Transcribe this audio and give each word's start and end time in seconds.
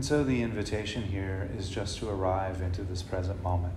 And 0.00 0.06
so 0.06 0.24
the 0.24 0.40
invitation 0.40 1.02
here 1.02 1.50
is 1.58 1.68
just 1.68 1.98
to 1.98 2.08
arrive 2.08 2.62
into 2.62 2.80
this 2.80 3.02
present 3.02 3.42
moment. 3.42 3.74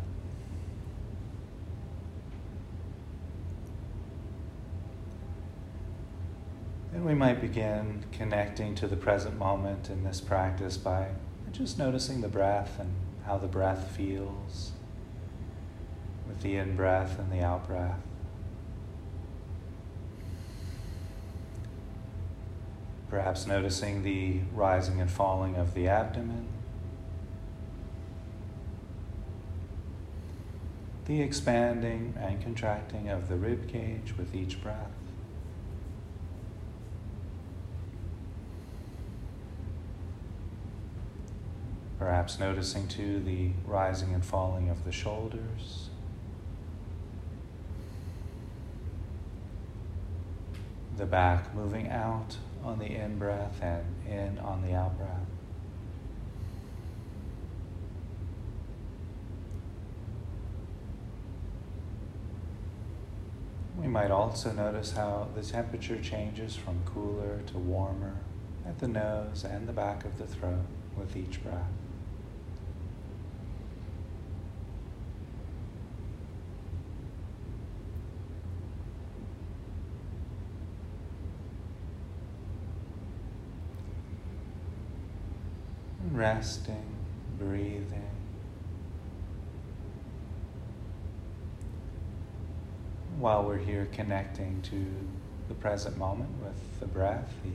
And 6.94 7.06
we 7.06 7.14
might 7.14 7.42
begin 7.42 8.06
connecting 8.14 8.74
to 8.76 8.88
the 8.88 8.96
present 8.96 9.38
moment 9.38 9.90
in 9.90 10.06
this 10.06 10.22
practice 10.22 10.78
by 10.78 11.10
just 11.52 11.78
noticing 11.78 12.22
the 12.22 12.30
breath 12.30 12.80
and 12.80 12.94
how 13.26 13.38
the 13.38 13.48
breath 13.48 13.92
feels 13.94 14.72
with 16.26 16.40
the 16.42 16.56
in 16.56 16.78
breath 16.78 17.20
and 17.20 17.34
the 17.34 17.44
out 17.44 17.68
breath. 17.68 18.00
Perhaps 23.14 23.46
noticing 23.46 24.02
the 24.02 24.40
rising 24.56 25.00
and 25.00 25.08
falling 25.10 25.56
of 25.56 25.76
the 25.76 25.88
abdomen, 25.88 26.48
the 31.06 31.22
expanding 31.22 32.16
and 32.20 32.42
contracting 32.42 33.10
of 33.10 33.30
the 33.30 33.36
rib 33.36 33.70
cage 33.70 34.18
with 34.18 34.34
each 34.34 34.64
breath. 34.64 34.90
Perhaps 42.00 42.40
noticing 42.40 42.88
too 42.88 43.20
the 43.20 43.52
rising 43.68 44.16
and 44.16 44.26
falling 44.26 44.70
of 44.70 44.86
the 44.86 44.92
shoulders. 44.92 45.90
The 50.98 51.06
back 51.06 51.54
moving 51.54 51.90
out 51.90 52.38
on 52.64 52.80
the 52.80 52.86
in 52.86 53.18
breath 53.18 53.62
and 53.62 53.84
in 54.08 54.40
on 54.40 54.62
the 54.62 54.74
out 54.74 54.98
breath. 54.98 55.10
We 63.78 63.88
might 63.88 64.12
also 64.12 64.52
notice 64.54 64.92
how 64.92 65.28
the 65.36 65.42
temperature 65.42 66.00
changes 66.00 66.56
from 66.56 66.82
cooler 66.86 67.42
to 67.48 67.58
warmer 67.58 68.16
at 68.66 68.80
the 68.80 68.88
nose 68.88 69.44
and 69.44 69.68
the 69.68 69.74
back 69.74 70.06
of 70.06 70.18
the 70.18 70.26
throat 70.26 70.66
with 70.96 71.18
each 71.18 71.44
breath. 71.44 71.83
Resting, 86.14 86.96
breathing. 87.40 88.10
While 93.18 93.44
we're 93.44 93.58
here 93.58 93.88
connecting 93.92 94.62
to 94.64 94.86
the 95.48 95.56
present 95.56 95.98
moment 95.98 96.30
with 96.44 96.80
the 96.80 96.86
breath, 96.86 97.34
the, 97.44 97.52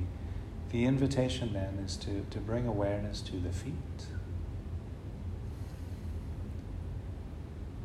the 0.76 0.84
invitation 0.84 1.52
then 1.52 1.82
is 1.84 1.96
to, 1.98 2.26
to 2.30 2.38
bring 2.38 2.66
awareness 2.66 3.20
to 3.22 3.36
the 3.36 3.52
feet. 3.52 3.74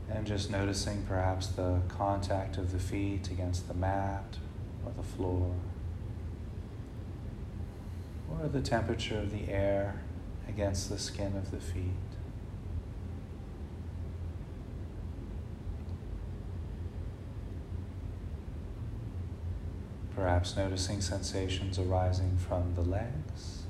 And 0.10 0.26
just 0.26 0.50
noticing 0.50 1.04
perhaps 1.04 1.48
the 1.48 1.82
contact 1.88 2.58
of 2.58 2.72
the 2.72 2.80
feet 2.80 3.30
against 3.30 3.68
the 3.68 3.74
mat 3.74 4.38
or 4.86 4.92
the 4.96 5.04
floor, 5.04 5.54
or 8.30 8.48
the 8.48 8.62
temperature 8.62 9.20
of 9.20 9.32
the 9.32 9.52
air 9.52 10.02
against 10.48 10.90
the 10.90 10.98
skin 10.98 11.36
of 11.36 11.52
the 11.52 11.60
feet. 11.60 11.84
Perhaps 20.16 20.56
noticing 20.56 21.02
sensations 21.02 21.80
arising 21.80 22.38
from 22.38 22.76
the 22.76 22.82
legs. 22.82 23.64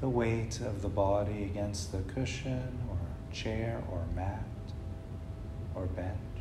The 0.00 0.08
weight 0.08 0.60
of 0.60 0.82
the 0.82 0.88
body 0.88 1.44
against 1.44 1.92
the 1.92 2.00
cushion 2.12 2.78
or 2.90 2.98
chair 3.32 3.82
or 3.90 4.04
mat 4.14 4.44
or 5.74 5.86
bench. 5.86 6.33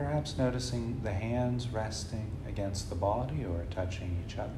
Perhaps 0.00 0.38
noticing 0.38 1.02
the 1.02 1.12
hands 1.12 1.68
resting 1.68 2.30
against 2.48 2.88
the 2.88 2.94
body 2.94 3.44
or 3.44 3.66
touching 3.70 4.24
each 4.24 4.38
other. 4.38 4.48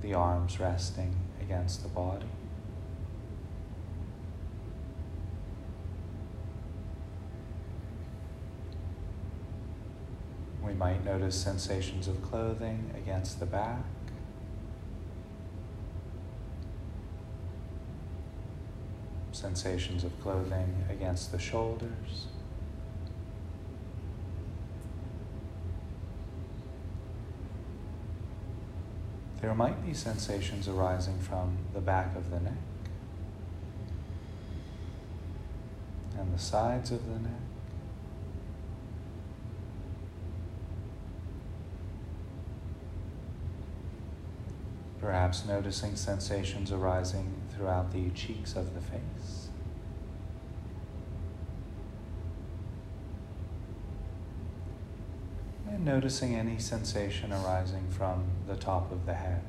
The 0.00 0.14
arms 0.14 0.60
resting 0.60 1.16
against 1.40 1.82
the 1.82 1.88
body. 1.88 2.26
We 10.64 10.74
might 10.74 11.04
notice 11.04 11.34
sensations 11.34 12.06
of 12.06 12.22
clothing 12.22 12.92
against 12.96 13.40
the 13.40 13.46
back. 13.46 13.82
Sensations 19.42 20.04
of 20.04 20.12
clothing 20.22 20.84
against 20.88 21.32
the 21.32 21.38
shoulders. 21.38 22.28
There 29.40 29.52
might 29.52 29.84
be 29.84 29.94
sensations 29.94 30.68
arising 30.68 31.18
from 31.18 31.56
the 31.74 31.80
back 31.80 32.14
of 32.14 32.30
the 32.30 32.38
neck 32.38 32.52
and 36.16 36.32
the 36.32 36.38
sides 36.38 36.92
of 36.92 37.04
the 37.04 37.18
neck. 37.18 37.32
Perhaps 45.00 45.44
noticing 45.46 45.96
sensations 45.96 46.70
arising 46.70 47.41
throughout 47.56 47.92
the 47.92 48.10
cheeks 48.10 48.56
of 48.56 48.74
the 48.74 48.80
face. 48.80 49.48
And 55.68 55.84
noticing 55.84 56.34
any 56.34 56.58
sensation 56.58 57.32
arising 57.32 57.88
from 57.90 58.24
the 58.46 58.56
top 58.56 58.92
of 58.92 59.06
the 59.06 59.14
head. 59.14 59.42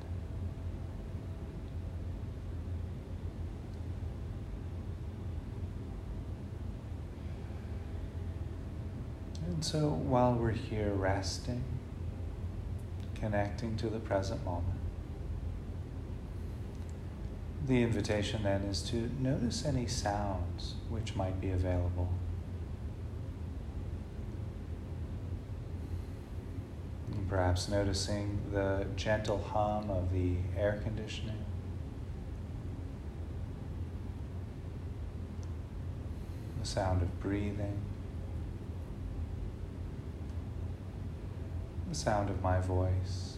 And 9.45 9.63
so 9.63 9.89
while 9.89 10.33
we're 10.33 10.51
here 10.51 10.93
resting, 10.93 11.63
connecting 13.15 13.75
to 13.77 13.87
the 13.87 13.99
present 13.99 14.43
moment, 14.45 14.82
the 17.65 17.81
invitation 17.81 18.43
then 18.43 18.61
is 18.63 18.81
to 18.81 19.09
notice 19.19 19.65
any 19.65 19.87
sounds 19.87 20.75
which 20.89 21.15
might 21.15 21.39
be 21.39 21.49
available. 21.49 22.09
Perhaps 27.29 27.69
noticing 27.69 28.39
the 28.51 28.85
gentle 28.95 29.39
hum 29.39 29.89
of 29.89 30.11
the 30.11 30.35
air 30.57 30.79
conditioning. 30.83 31.45
The 36.59 36.67
sound 36.67 37.01
of 37.01 37.19
breathing. 37.19 37.79
The 41.89 41.95
sound 41.95 42.29
of 42.29 42.41
my 42.43 42.59
voice. 42.59 43.32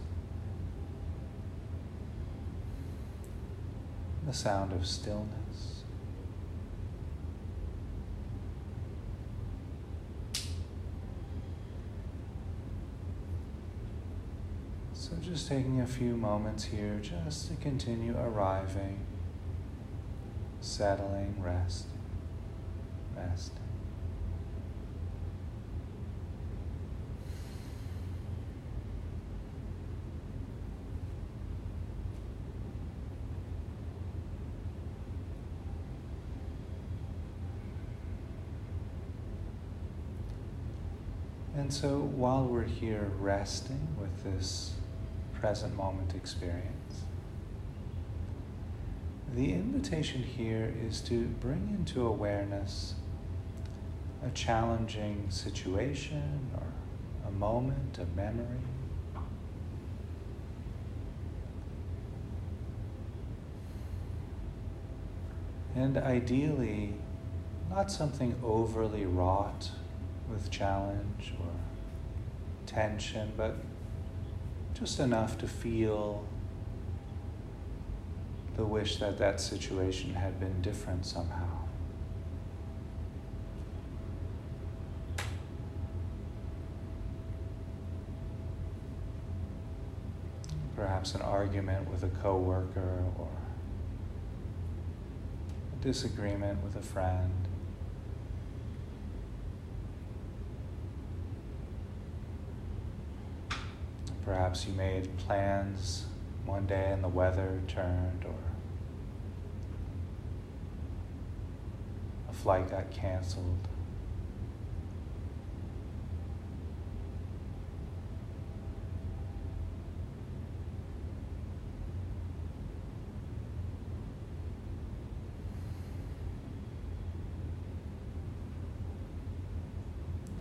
The 4.26 4.34
sound 4.34 4.74
of 4.74 4.86
stillness. 4.86 5.84
So, 14.94 15.12
just 15.22 15.48
taking 15.48 15.82
a 15.82 15.86
few 15.86 16.18
moments 16.18 16.64
here 16.64 17.00
just 17.00 17.48
to 17.50 17.56
continue 17.58 18.18
arriving, 18.18 19.02
settling, 20.62 21.36
resting, 21.40 21.92
resting. 23.16 23.65
And 41.66 41.74
so 41.74 41.98
while 41.98 42.46
we're 42.46 42.62
here 42.62 43.10
resting 43.18 43.88
with 44.00 44.24
this 44.24 44.74
present 45.34 45.76
moment 45.76 46.14
experience, 46.14 47.02
the 49.34 49.52
invitation 49.52 50.22
here 50.22 50.72
is 50.88 51.02
to 51.02 51.24
bring 51.24 51.76
into 51.76 52.06
awareness 52.06 52.94
a 54.24 54.30
challenging 54.30 55.26
situation 55.32 56.52
or 56.54 56.68
a 57.28 57.32
moment, 57.32 57.98
a 57.98 58.06
memory. 58.16 58.46
And 65.74 65.98
ideally, 65.98 66.94
not 67.72 67.90
something 67.92 68.36
overly 68.44 69.08
wrought 69.08 69.72
with 70.30 70.50
challenge 70.50 71.34
or 71.40 71.52
tension, 72.66 73.32
but 73.38 73.56
just 74.74 75.00
enough 75.00 75.38
to 75.38 75.48
feel 75.48 76.26
the 78.56 78.66
wish 78.66 78.98
that 78.98 79.18
that 79.18 79.40
situation 79.40 80.14
had 80.14 80.40
been 80.40 80.62
different 80.62 81.06
somehow. 81.06 81.48
Perhaps 90.76 91.16
an 91.16 91.22
argument 91.22 91.90
with 91.90 92.04
a 92.04 92.10
coworker 92.22 93.04
or 93.18 93.30
a 95.74 95.84
disagreement 95.84 96.62
with 96.64 96.76
a 96.76 96.82
friend. 96.82 97.45
Perhaps 104.26 104.66
you 104.66 104.74
made 104.74 105.16
plans 105.18 106.06
one 106.46 106.66
day 106.66 106.92
and 106.92 107.04
the 107.04 107.08
weather 107.08 107.62
turned, 107.68 108.26
or 108.26 108.34
a 112.30 112.34
flight 112.34 112.72
got 112.72 112.90
canceled. 112.90 113.68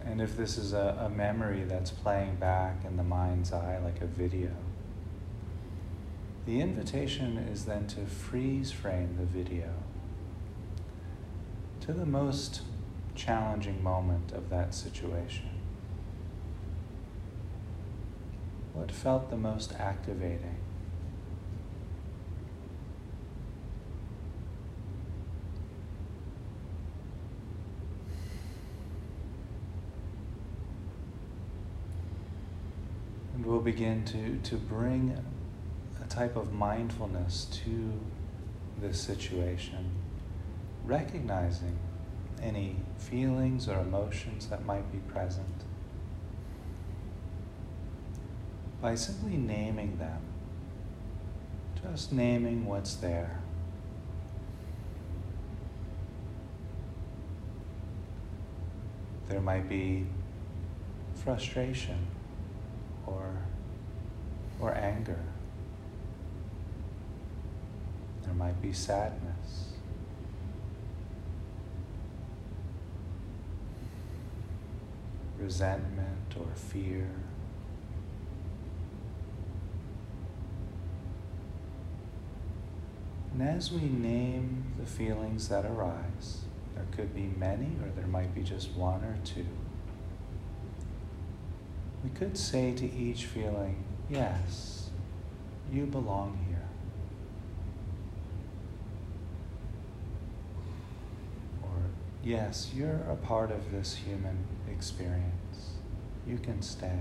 And 0.07 0.14
if 0.25 0.39
this 0.39 0.57
is 0.57 0.73
a, 0.73 0.99
a 1.05 1.11
memory 1.11 1.65
that's 1.65 1.91
playing 1.91 2.37
back 2.37 2.83
in 2.87 2.97
the 2.97 3.03
mind's 3.05 3.53
eye 3.53 3.79
like 3.85 4.01
a 4.01 4.07
video, 4.07 4.51
the 6.47 6.61
invitation 6.61 7.37
is 7.37 7.67
then 7.67 7.87
to 7.87 8.07
freeze 8.07 8.73
frame 8.73 9.17
the 9.19 9.27
video 9.27 9.71
to 11.83 11.93
the 11.93 12.07
most 12.07 12.63
challenging 13.15 13.83
moment 13.83 14.33
of 14.33 14.49
that 14.49 14.75
situation. 14.75 15.51
What 18.73 18.91
felt 18.91 19.29
the 19.29 19.37
most 19.37 19.75
activating? 19.75 20.57
And 33.35 33.45
we'll 33.45 33.54
begin 33.65 34.05
to, 34.05 34.39
to 34.49 34.57
bring 34.57 35.19
a 36.03 36.07
type 36.09 36.37
of 36.37 36.53
mindfulness 36.53 37.47
to 37.65 37.93
this 38.81 39.01
situation, 39.01 39.91
recognizing 40.85 41.79
any 42.43 42.77
feelings 42.99 43.69
or 43.69 43.79
emotions 43.81 44.49
that 44.49 44.67
might 44.67 44.93
be 44.93 44.99
present 45.13 45.65
by 48.83 48.95
simply 48.95 49.37
naming 49.39 49.97
them, 49.97 50.21
just 51.83 52.13
naming 52.13 52.67
what's 52.67 52.97
there. 52.97 53.41
There 59.27 59.41
might 59.41 59.71
be 59.71 60.07
frustration 61.15 62.07
or, 63.07 63.39
or 64.61 64.75
anger. 64.75 65.21
There 68.25 68.35
might 68.35 68.61
be 68.63 68.73
sadness. 68.73 69.73
Resentment 75.39 76.35
or 76.39 76.55
fear. 76.55 77.11
And 83.33 83.43
as 83.43 83.73
we 83.73 83.81
name 83.81 84.65
the 84.79 84.87
feelings 84.87 85.49
that 85.49 85.65
arise, 85.65 86.43
there 86.77 86.87
could 86.93 87.15
be 87.15 87.33
many 87.37 87.73
or 87.83 87.91
there 87.97 88.07
might 88.07 88.33
be 88.33 88.43
just 88.43 88.71
one 88.73 89.03
or 89.03 89.17
two. 89.25 89.47
We 92.05 92.11
could 92.11 92.39
say 92.39 92.73
to 92.75 92.85
each 92.93 93.25
feeling, 93.25 93.83
yes, 94.09 94.91
you 95.73 95.87
belong 95.87 96.39
here. 96.49 96.69
Or, 101.63 101.83
yes, 102.23 102.71
you're 102.75 103.01
a 103.11 103.17
part 103.17 103.51
of 103.51 103.73
this 103.73 103.95
human 103.95 104.39
experience. 104.71 105.75
You 106.27 106.39
can 106.39 106.63
stay. 106.63 107.01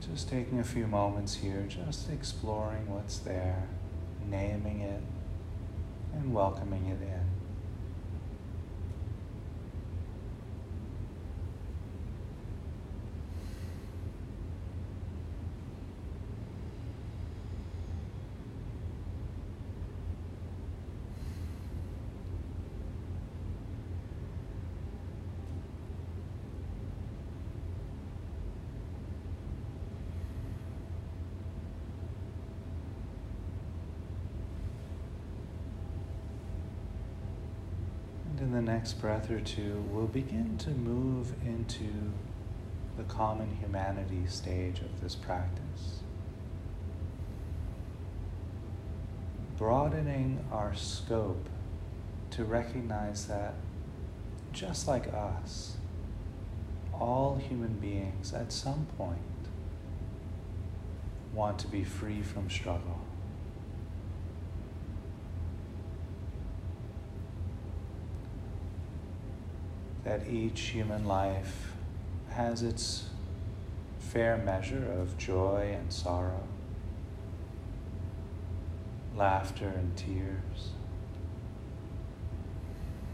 Just 0.00 0.28
taking 0.30 0.60
a 0.60 0.64
few 0.64 0.86
moments 0.86 1.34
here, 1.34 1.66
just 1.68 2.10
exploring 2.10 2.90
what's 2.90 3.18
there, 3.18 3.68
naming 4.30 4.80
it, 4.80 5.02
and 6.14 6.34
welcoming 6.34 6.86
it 6.86 7.00
in. 7.02 7.20
And 38.28 38.35
in 38.46 38.52
the 38.52 38.62
next 38.62 38.92
breath 39.00 39.28
or 39.28 39.40
two, 39.40 39.84
we'll 39.90 40.06
begin 40.06 40.56
to 40.56 40.70
move 40.70 41.32
into 41.44 41.90
the 42.96 43.02
common 43.02 43.56
humanity 43.56 44.24
stage 44.28 44.78
of 44.78 45.00
this 45.00 45.16
practice. 45.16 45.98
Broadening 49.58 50.44
our 50.52 50.76
scope 50.76 51.48
to 52.30 52.44
recognize 52.44 53.26
that 53.26 53.54
just 54.52 54.86
like 54.86 55.12
us, 55.12 55.76
all 56.94 57.42
human 57.48 57.72
beings 57.80 58.32
at 58.32 58.52
some 58.52 58.86
point 58.96 59.18
want 61.34 61.58
to 61.58 61.66
be 61.66 61.82
free 61.82 62.22
from 62.22 62.48
struggle. 62.48 63.00
That 70.06 70.24
each 70.28 70.60
human 70.60 71.04
life 71.04 71.72
has 72.30 72.62
its 72.62 73.06
fair 73.98 74.36
measure 74.36 74.88
of 75.00 75.18
joy 75.18 75.76
and 75.76 75.92
sorrow, 75.92 76.46
laughter 79.16 79.66
and 79.66 79.96
tears, 79.96 80.70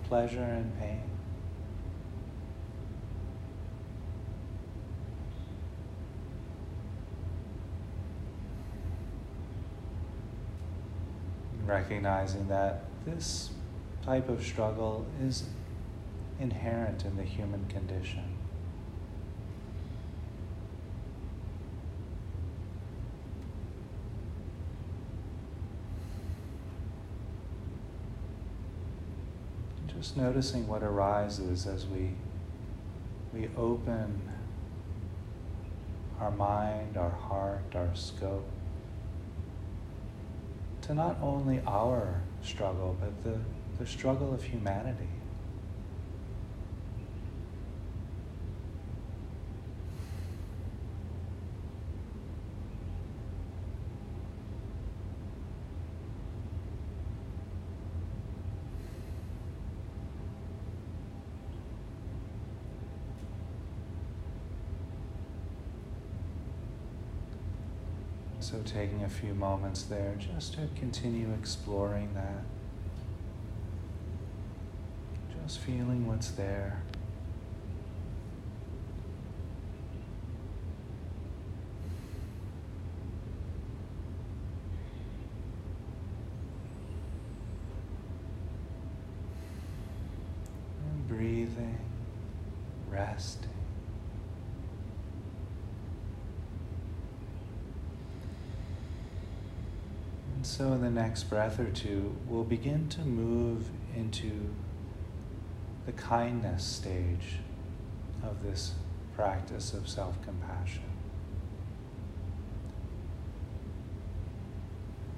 pleasure 0.04 0.42
and 0.42 0.78
pain. 0.78 1.02
recognizing 11.64 12.46
that 12.48 12.82
this 13.06 13.48
type 14.04 14.28
of 14.28 14.44
struggle 14.44 15.06
is 15.22 15.44
inherent 16.42 17.04
in 17.04 17.16
the 17.16 17.22
human 17.22 17.64
condition. 17.68 18.24
Just 29.86 30.16
noticing 30.16 30.66
what 30.66 30.82
arises 30.82 31.66
as 31.66 31.86
we, 31.86 32.10
we 33.32 33.48
open 33.56 34.20
our 36.20 36.32
mind, 36.32 36.96
our 36.96 37.10
heart, 37.10 37.62
our 37.74 37.94
scope 37.94 38.48
to 40.82 40.94
not 40.94 41.16
only 41.22 41.62
our 41.66 42.20
struggle, 42.42 42.96
but 43.00 43.22
the, 43.22 43.38
the 43.78 43.86
struggle 43.88 44.34
of 44.34 44.42
humanity. 44.42 45.08
So, 68.42 68.60
taking 68.64 69.04
a 69.04 69.08
few 69.08 69.34
moments 69.34 69.84
there 69.84 70.16
just 70.18 70.54
to 70.54 70.68
continue 70.74 71.32
exploring 71.38 72.12
that. 72.14 72.42
Just 75.44 75.60
feeling 75.60 76.08
what's 76.08 76.32
there. 76.32 76.82
And 90.90 91.06
breathing, 91.06 91.78
resting. 92.90 93.50
And 100.34 100.41
so, 100.52 100.74
in 100.74 100.82
the 100.82 100.90
next 100.90 101.24
breath 101.30 101.58
or 101.58 101.70
two, 101.70 102.14
we'll 102.28 102.44
begin 102.44 102.86
to 102.90 103.00
move 103.00 103.70
into 103.96 104.30
the 105.86 105.92
kindness 105.92 106.62
stage 106.62 107.38
of 108.22 108.42
this 108.42 108.74
practice 109.16 109.72
of 109.72 109.88
self 109.88 110.22
compassion. 110.22 110.82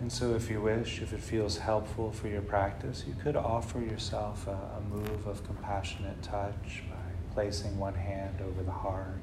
And 0.00 0.12
so, 0.12 0.34
if 0.36 0.48
you 0.48 0.60
wish, 0.60 1.02
if 1.02 1.12
it 1.12 1.20
feels 1.20 1.58
helpful 1.58 2.12
for 2.12 2.28
your 2.28 2.42
practice, 2.42 3.02
you 3.04 3.16
could 3.20 3.34
offer 3.34 3.80
yourself 3.80 4.46
a, 4.46 4.52
a 4.52 4.80
move 4.88 5.26
of 5.26 5.44
compassionate 5.44 6.22
touch 6.22 6.84
by 6.88 7.34
placing 7.34 7.76
one 7.76 7.96
hand 7.96 8.40
over 8.40 8.62
the 8.62 8.70
heart, 8.70 9.18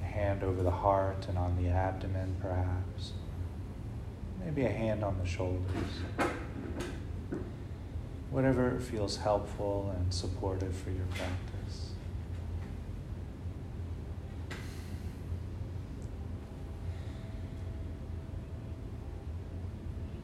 or 0.00 0.02
a 0.02 0.04
hand 0.04 0.42
over 0.42 0.64
the 0.64 0.70
heart 0.72 1.28
and 1.28 1.38
on 1.38 1.62
the 1.62 1.68
abdomen, 1.68 2.34
perhaps 2.40 3.12
maybe 4.44 4.64
a 4.64 4.70
hand 4.70 5.04
on 5.04 5.18
the 5.18 5.26
shoulders. 5.26 5.60
Whatever 8.30 8.78
feels 8.78 9.16
helpful 9.16 9.94
and 9.96 10.12
supportive 10.12 10.74
for 10.76 10.90
your 10.90 11.06
practice. 11.06 11.90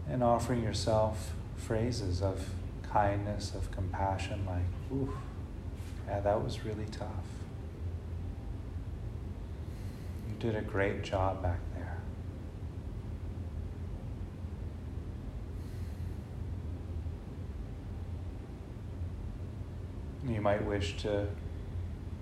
And 0.09 0.23
offering 0.23 0.63
yourself 0.63 1.33
phrases 1.57 2.23
of 2.23 2.49
kindness, 2.83 3.55
of 3.55 3.71
compassion, 3.71 4.47
like, 4.47 4.63
ooh, 4.93 5.13
yeah, 6.07 6.21
that 6.21 6.43
was 6.43 6.65
really 6.65 6.87
tough. 6.91 7.09
You 10.29 10.37
did 10.39 10.55
a 10.55 10.63
great 10.63 11.03
job 11.03 11.43
back 11.43 11.59
there. 11.75 11.96
You 20.29 20.41
might 20.41 20.65
wish 20.65 20.97
to 20.99 21.29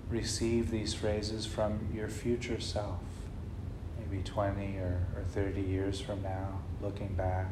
receive 0.09 0.69
these 0.69 0.93
phrases 0.93 1.45
from 1.45 1.89
your 1.93 2.07
future 2.07 2.59
self, 2.59 2.99
maybe 3.97 4.21
20 4.21 4.77
or, 4.77 5.07
or 5.15 5.23
30 5.23 5.61
years 5.61 5.99
from 5.99 6.21
now, 6.21 6.59
looking 6.81 7.15
back, 7.15 7.47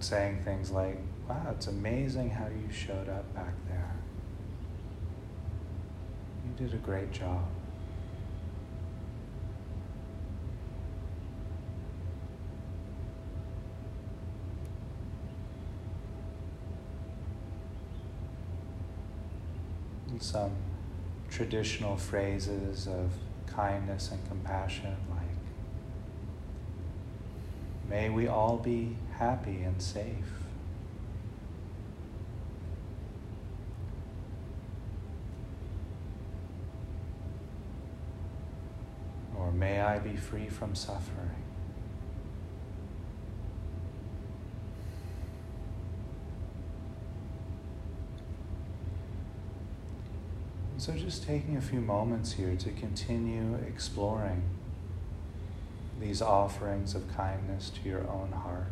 saying 0.00 0.42
things 0.44 0.70
like, 0.70 0.98
Wow, 1.28 1.48
it's 1.50 1.66
amazing 1.66 2.30
how 2.30 2.46
you 2.46 2.72
showed 2.72 3.08
up 3.08 3.34
back 3.34 3.52
there. 3.68 3.96
You 6.46 6.66
did 6.66 6.72
a 6.72 6.78
great 6.78 7.10
job. 7.10 7.42
and 20.05 20.05
some 20.20 20.52
traditional 21.30 21.96
phrases 21.96 22.86
of 22.86 23.10
kindness 23.46 24.10
and 24.12 24.26
compassion, 24.28 24.96
like, 25.10 25.20
may 27.88 28.10
we 28.10 28.26
all 28.26 28.56
be 28.56 28.96
happy 29.12 29.62
and 29.62 29.80
safe. 29.80 30.32
Or 39.38 39.52
may 39.52 39.80
I 39.80 39.98
be 39.98 40.16
free 40.16 40.48
from 40.48 40.74
suffering. 40.74 41.30
So, 50.78 50.92
just 50.92 51.24
taking 51.24 51.56
a 51.56 51.60
few 51.62 51.80
moments 51.80 52.32
here 52.32 52.54
to 52.54 52.70
continue 52.70 53.54
exploring 53.66 54.42
these 55.98 56.20
offerings 56.20 56.94
of 56.94 57.08
kindness 57.16 57.70
to 57.70 57.88
your 57.88 58.06
own 58.08 58.30
heart. 58.32 58.66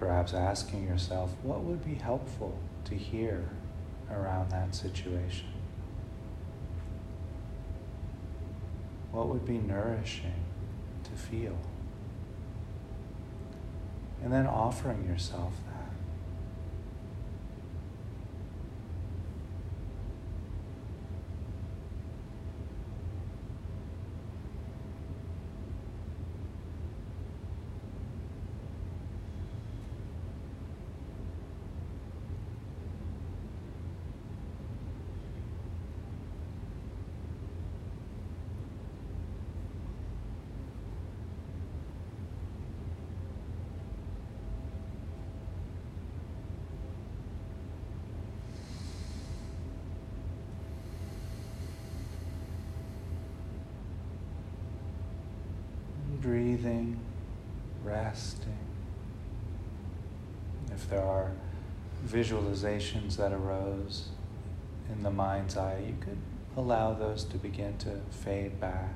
Perhaps 0.00 0.34
asking 0.34 0.88
yourself, 0.88 1.32
what 1.44 1.60
would 1.62 1.84
be 1.84 1.94
helpful 1.94 2.58
to 2.86 2.96
hear 2.96 3.50
around 4.10 4.50
that 4.50 4.74
situation? 4.74 5.61
What 9.12 9.28
would 9.28 9.46
be 9.46 9.58
nourishing 9.58 10.44
to 11.04 11.10
feel? 11.10 11.58
And 14.24 14.32
then 14.32 14.46
offering 14.46 15.06
yourself 15.06 15.52
that. 15.66 15.72
Breathing 56.62 56.98
resting. 57.84 58.56
If 60.72 60.88
there 60.88 61.02
are 61.02 61.32
visualizations 62.06 63.16
that 63.16 63.32
arose 63.32 64.08
in 64.90 65.02
the 65.02 65.10
mind's 65.10 65.56
eye, 65.56 65.82
you 65.86 65.96
could 66.00 66.18
allow 66.56 66.92
those 66.94 67.24
to 67.24 67.36
begin 67.36 67.76
to 67.78 68.00
fade 68.10 68.60
back. 68.60 68.94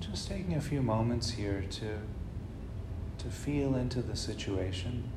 Just 0.00 0.28
taking 0.28 0.54
a 0.54 0.60
few 0.60 0.82
moments 0.82 1.30
here 1.30 1.64
to, 1.70 1.98
to 3.18 3.30
feel 3.30 3.74
into 3.74 4.00
the 4.02 4.16
situation 4.16 5.10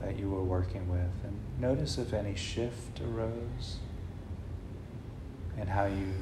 that 0.00 0.18
you 0.18 0.30
were 0.30 0.44
working 0.44 0.88
with 0.88 1.24
and 1.24 1.38
notice 1.58 1.98
if 1.98 2.12
any 2.12 2.34
shift 2.34 3.00
arose 3.00 3.78
and 5.58 5.68
how 5.68 5.86
you 5.86 6.12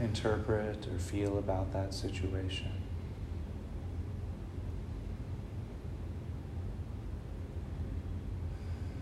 interpret 0.00 0.86
or 0.86 0.98
feel 0.98 1.38
about 1.38 1.72
that 1.72 1.92
situation. 1.92 2.70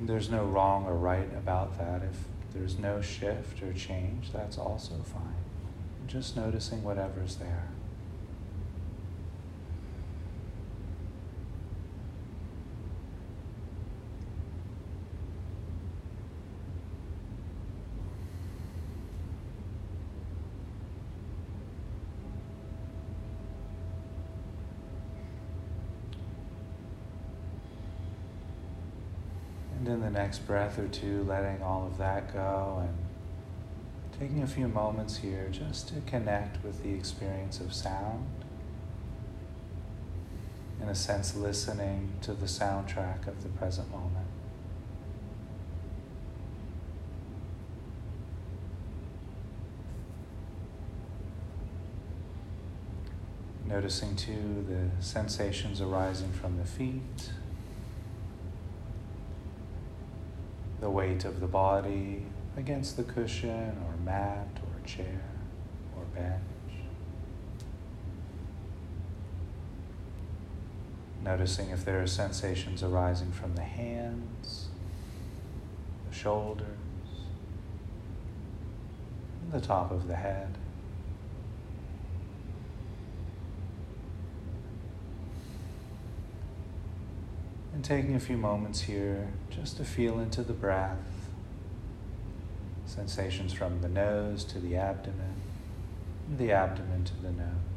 There's 0.00 0.30
no 0.30 0.44
wrong 0.44 0.87
or 0.87 0.94
right 0.96 1.28
about 1.37 1.78
that. 1.78 2.02
If 2.02 2.16
there's 2.52 2.78
no 2.78 3.00
shift 3.00 3.62
or 3.62 3.72
change, 3.72 4.32
that's 4.32 4.58
also 4.58 4.94
fine. 5.04 5.37
Just 6.06 6.37
noticing 6.37 6.82
whatever's 6.82 7.37
there. 7.37 7.68
And 29.81 29.81
in 29.92 30.00
the 30.00 30.11
next 30.11 30.40
breath 30.40 30.78
or 30.78 30.88
two, 30.88 31.22
letting 31.25 31.62
all 31.62 31.87
of 31.87 31.99
that 31.99 32.32
go 32.32 32.82
and 32.82 32.96
taking 34.18 34.42
a 34.42 34.46
few 34.46 34.66
moments 34.66 35.18
here 35.18 35.49
just 35.52 35.88
to 35.88 36.00
connect 36.06 36.64
with 36.64 36.82
the 36.82 36.90
experience 36.90 37.61
of 37.61 37.72
sound. 37.72 38.26
In 40.80 40.88
a 40.88 40.94
sense, 40.94 41.37
listening 41.37 42.12
to 42.22 42.32
the 42.32 42.46
soundtrack 42.46 43.28
of 43.28 43.42
the 43.42 43.49
present 43.50 43.90
moment. 43.90 44.26
Noticing 53.66 54.16
too 54.16 54.66
the 54.68 55.02
sensations 55.02 55.80
arising 55.80 56.32
from 56.32 56.58
the 56.58 56.64
feet 56.64 57.30
the 60.82 60.90
weight 60.90 61.25
of 61.25 61.38
the 61.38 61.47
body 61.47 62.25
against 62.56 62.97
the 62.97 63.04
cushion 63.04 63.80
or 63.86 63.97
mat 64.04 64.49
or 64.64 64.84
chair 64.86 65.23
or 65.97 66.04
bench. 66.06 66.42
Noticing 71.23 71.71
if 71.71 71.84
there 71.84 72.02
are 72.02 72.06
sensations 72.08 72.82
arising 72.82 73.30
from 73.30 73.54
the 73.54 73.62
hands, 73.62 74.66
the 76.10 76.14
shoulders, 76.14 76.66
the 79.52 79.60
top 79.60 79.92
of 79.92 80.08
the 80.08 80.16
head. 80.16 80.58
And 87.82 87.88
taking 87.88 88.14
a 88.14 88.21
few 88.21 88.36
moments 88.36 88.82
here 88.82 89.26
just 89.50 89.76
to 89.78 89.84
feel 89.84 90.21
into 90.21 90.45
the 90.45 90.52
breath, 90.52 91.00
sensations 92.86 93.52
from 93.52 93.80
the 93.80 93.88
nose 93.88 94.45
to 94.45 94.60
the 94.60 94.76
abdomen, 94.76 95.34
the 96.38 96.52
abdomen 96.52 97.02
to 97.02 97.16
the 97.21 97.32
nose. 97.32 97.72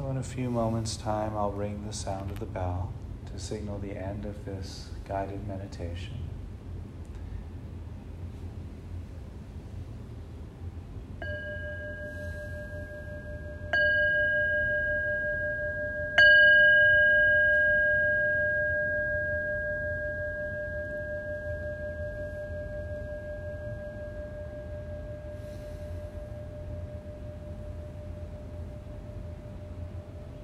So, 0.00 0.08
in 0.08 0.16
a 0.16 0.22
few 0.22 0.48
moments' 0.48 0.96
time, 0.96 1.36
I'll 1.36 1.52
ring 1.52 1.84
the 1.86 1.92
sound 1.92 2.30
of 2.30 2.40
the 2.40 2.46
bell 2.46 2.90
to 3.30 3.38
signal 3.38 3.78
the 3.80 3.98
end 3.98 4.24
of 4.24 4.46
this 4.46 4.88
guided 5.06 5.46
meditation. 5.46 6.29